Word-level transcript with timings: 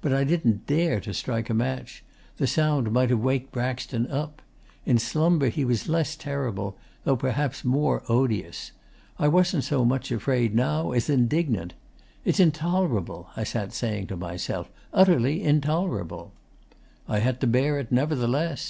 But 0.00 0.10
I 0.10 0.24
didn't 0.24 0.66
dare 0.66 1.00
to 1.00 1.12
strike 1.12 1.50
a 1.50 1.52
match. 1.52 2.02
The 2.38 2.46
sound 2.46 2.90
might 2.92 3.10
have 3.10 3.18
waked 3.18 3.52
Braxton 3.52 4.10
up. 4.10 4.40
In 4.86 4.98
slumber 4.98 5.50
he 5.50 5.66
was 5.66 5.86
less 5.86 6.16
terrible, 6.16 6.78
though 7.04 7.14
perhaps 7.14 7.62
more 7.62 8.02
odious. 8.08 8.72
I 9.18 9.28
wasn't 9.28 9.64
so 9.64 9.84
much 9.84 10.10
afraid 10.10 10.54
now 10.54 10.92
as 10.92 11.10
indignant. 11.10 11.74
"It's 12.24 12.40
intolerable," 12.40 13.28
I 13.36 13.44
sat 13.44 13.74
saying 13.74 14.06
to 14.06 14.16
myself, 14.16 14.70
"utterly 14.94 15.42
intolerable!" 15.42 16.32
'I 17.06 17.18
had 17.18 17.40
to 17.42 17.46
bear 17.46 17.78
it, 17.78 17.92
nevertheless. 17.92 18.64